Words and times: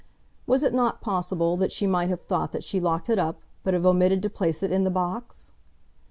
Was 0.47 0.63
it 0.63 0.73
not 0.73 0.99
possible 0.99 1.55
that 1.57 1.71
she 1.71 1.85
might 1.85 2.09
have 2.09 2.21
thought 2.21 2.53
that 2.53 2.63
she 2.63 2.79
locked 2.79 3.07
it 3.07 3.19
up, 3.19 3.39
but 3.61 3.75
have 3.75 3.85
omitted 3.85 4.23
to 4.23 4.31
place 4.31 4.63
it 4.63 4.71
in 4.71 4.83
the 4.83 4.89
box? 4.89 5.51